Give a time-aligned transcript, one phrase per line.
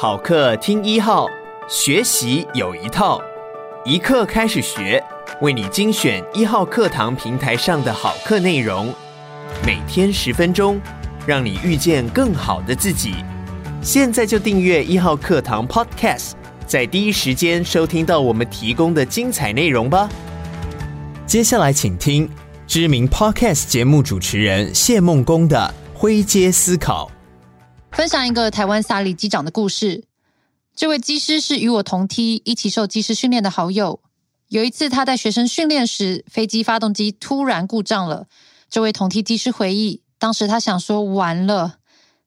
[0.00, 1.26] 好课听一号，
[1.68, 3.20] 学习有一套，
[3.84, 5.02] 一课开始学，
[5.40, 8.94] 为你精选一号课堂平台上的好课内容，
[9.66, 10.80] 每天十分钟，
[11.26, 13.16] 让你遇见更好的自己。
[13.82, 16.34] 现在就订阅一号课堂 Podcast，
[16.64, 20.08] 在第一时间收听到我们提供的精彩内容吧。
[21.26, 22.30] 接下来请听
[22.68, 27.10] 知名 Podcast 节目主持人谢孟恭的灰阶思考。
[27.90, 30.04] 分享一个台湾萨利机长的故事。
[30.74, 34.00] 这位机师是与我同梯、一起受机师训练的好友。
[34.48, 38.26] 有一次，他带学生训练时，飞机发动机突然故障了。
[38.70, 41.78] 这位同梯机师回忆，当时他想说完了，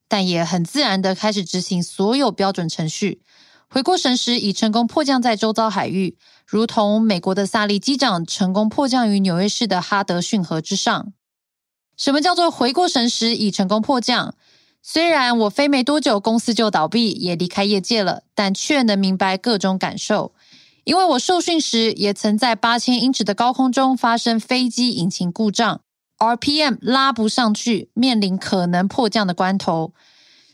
[0.07, 3.21] 但也很自然地开始执行所有标准程序。
[3.69, 11.13] 回过神时，已成功迫降在周遭海域，如同美国的萨利机长成功迫降于纽约市的哈德逊河之上。
[11.95, 14.35] 什么叫做回过神时已成功迫降？
[14.83, 20.33] 虽然我飞没多久，公司就倒闭，也离开业界了，但却能明白各种感受。
[20.83, 25.81] 因为我受训时，也曾在八千英尺的高空中发生飞机引擎故障
[26.17, 29.93] ，RPM 拉不上去，面临可能迫降的关头。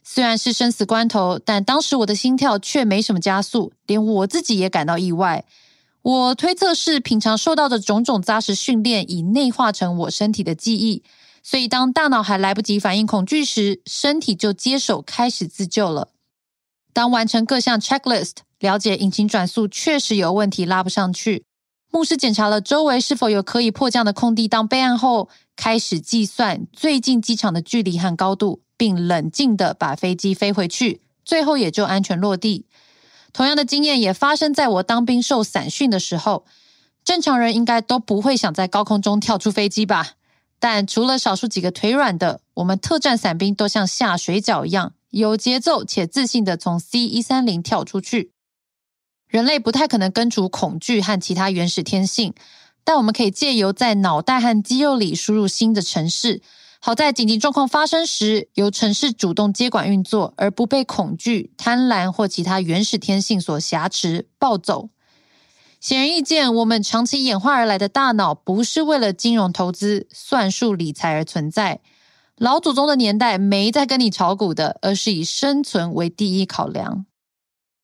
[0.03, 5.45] 虽然是生死关头，但当时我的心跳却没什么加速，连我自己也感到意外。
[6.01, 11.03] 我推测是平常受到的种种扎实训练，已内化成我身体的记忆。
[11.49, 16.09] 所以，当大脑还来不及反应恐惧时，身体就接手开始自救了。
[16.91, 21.45] 当完成各项 checklist，了解引擎转速确实有问题，拉不上去。
[21.89, 32.65] 牧师检查了周围是否有可以迫降的空地当备案后，开始计算最近机场的距离和高度，并冷静地把飞机飞回去，最后也就安全落地。
[33.31, 36.45] 同样的经验也发生在我当兵受散训的时候。
[37.05, 40.16] 正常人应该都不会想在高空中跳出飞机吧？
[40.59, 48.31] 但除了少数几个腿软的，我们特战伞兵都像下水饺一样有节奏且自信的从 C 一三零跳出去。
[49.27, 52.33] 人类不太可能根除恐惧和其他原始天性，
[52.83, 56.41] 但我们可以借由在脑袋和肌肉里输入新的程式，
[56.79, 64.89] 好在紧急状况发生时，由程式主动接管运作，而不被恐惧、贪婪或其他原始天性所挟持、暴走。
[65.79, 71.79] 显而易见，我们长期演化而来的大脑不是为了金融投资、算术理财而存在。
[72.35, 77.05] 老祖宗的年代没在跟你炒股的，而是以生存为第一考量。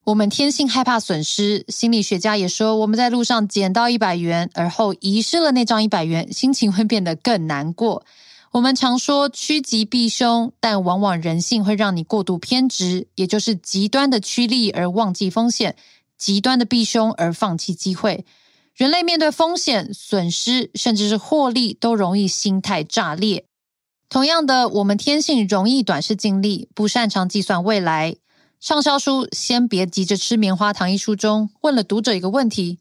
[0.05, 8.03] 我们天性害怕损失，心理学家也说，我们在路上捡到一百元，而后遗失了那张一百元，心情会变得更难过。
[8.51, 15.75] 我们常说趋吉避凶，但往往人性会让你过度偏执，也就是极端的趋利而忘记风险。
[16.23, 18.25] 极端的避凶而放弃机会，
[18.73, 23.45] 人类面对风险、损失，甚至是获利，都容易心态炸裂。
[24.07, 28.15] 同样的，我们天性容易短视近利，不擅长计算未来。
[28.61, 32.79] 畅销书《先别急着吃棉花糖》一书中，问了读者一个问题：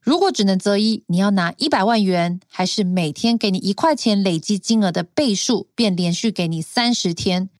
[0.00, 7.50] 如果只能择一，你要拿一百万元，还是每天给你一块钱累积金额的倍数，便连续给你三十天？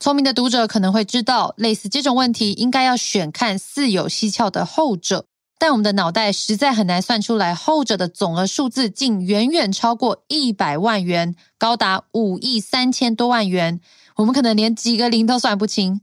[0.00, 5.24] 聪明的读者可能会知道，类似这种问题应该要选看似有蹊跷的后者，
[5.58, 13.80] 但我们的脑袋实在很难算出来后者的总额数字竟远远超过一百万元，高达五亿三千多万元，
[14.14, 16.00] 我们可能连几个零都算不清。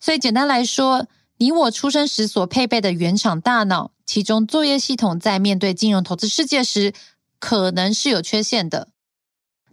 [0.00, 1.06] 所以简单来说，
[1.36, 6.92] 你我出生时所配备的原厂大脑，其中作业系统在面对金融投资世界时，
[7.38, 8.88] 可能是有缺陷的。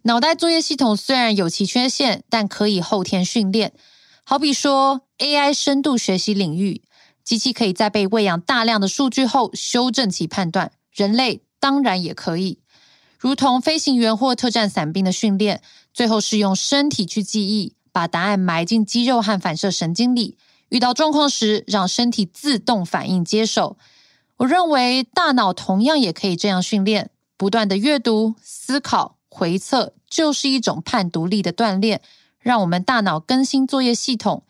[0.08, 3.74] 脑袋作业系统虽然有其缺陷，但可以后天训练。
[4.24, 6.84] 好比说，AI 深度学习领域，
[7.24, 12.60] 机器可以在被喂养大量的数据后修正其判断，人类当然也可以。
[13.18, 20.38] 如同飞行员或特战伞兵的训练，最后是用身体去记忆，把答案埋进肌肉和反射神经里，
[20.70, 23.76] 遇到状况时让身体自动反应接手。
[24.38, 29.18] 我认为大脑同样也可以这样训练，不断的阅读、思考。
[29.36, 32.00] 回测就是一种判读力的锻炼，
[32.40, 34.44] 让我们大脑更新作业系统。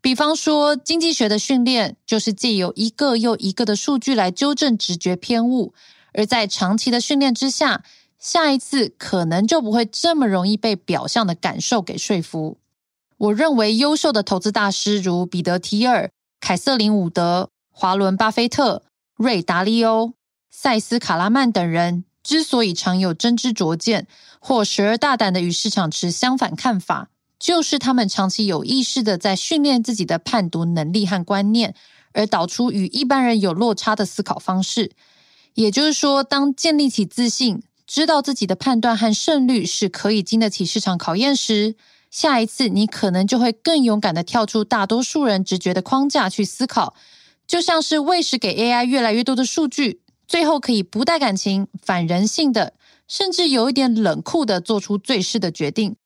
[0.00, 5.74] 比方说，经济学的训练就是借由一个又一个的数据来纠正直觉偏误，
[6.12, 7.82] 而在长期的训练之下，
[8.16, 12.58] 下一次可能就不会这么容易被表象的感受给说服。
[13.16, 18.84] 我认为，优秀的投资大师如彼得·提尔、凯瑟琳·伍德、华伦·巴菲特、
[19.16, 20.12] 瑞·达利欧、
[20.48, 22.04] 塞斯·卡拉曼等人。
[22.28, 24.06] 之所以常有真知灼见，
[24.38, 27.08] 或时而大胆的与市场持相反看法，
[27.38, 31.74] 就是他们长期有意识的在训练自己的判读能力和观念，
[32.12, 34.90] 而导出与一般人有落差的思考方式。
[35.54, 41.76] 也就是说，当建立起自信，知道自己的判断和胜率是可以经得起市场考验时，
[42.10, 46.94] 下一次你可能就会更勇敢的跳出大多数人直觉的框架去思考。
[47.46, 52.74] 就像是喂食给 AI 越来越多的数据，最后可以不带感情、反人性的，
[53.08, 55.96] 甚至有一点冷酷的做出最适的决定。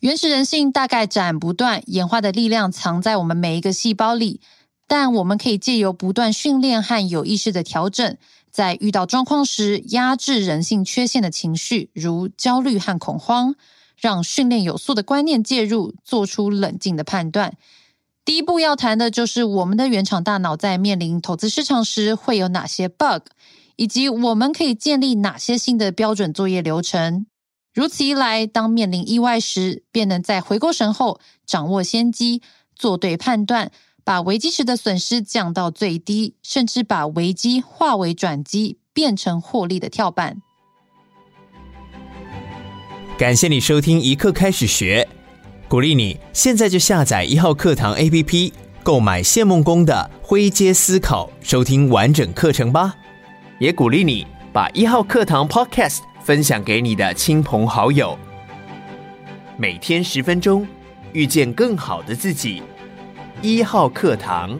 [0.00, 4.40] 原始人性大概斩不断，演化的力量藏在我们每一个细胞里，
[4.86, 8.16] 但我们可以借由不断训练和有意识的调整，
[8.50, 13.54] 在遇到状况时压制人性缺陷的情绪，如焦虑和恐慌，
[13.96, 17.54] 让训练有素的观念介入，做出冷静的判断。
[18.24, 23.24] 第一步要谈的就是我们的原厂大脑在面临投资市场时会有哪些 bug，
[23.80, 27.24] 以及我们可以建立哪些新的标准作业流程。
[27.72, 32.42] 如此一来，当面临意外时，便能在回过神后掌握先机，
[32.76, 33.72] 做对判断，
[34.04, 40.42] 把危机时的损失降到最低，甚至把危机化为转机，变成获利的跳板。
[43.16, 45.08] 感谢你收听一课开始学。
[45.68, 48.52] 鼓励你现在就下载一号课堂 APP，
[48.82, 52.96] 购买谢孟恭的《灰阶思考》，收听完整课程吧。
[53.60, 58.18] 也鼓励你把一号课堂 Podcast 分享给你的亲朋好友。
[59.58, 60.66] 每天十分钟，
[61.12, 62.62] 遇见更好的自己。
[63.42, 64.58] 一号课堂。